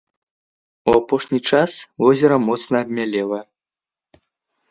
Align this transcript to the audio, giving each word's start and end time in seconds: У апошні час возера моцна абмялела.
У 0.89 0.93
апошні 0.99 1.39
час 1.57 1.71
возера 2.03 2.35
моцна 2.47 2.75
абмялела. 2.85 3.39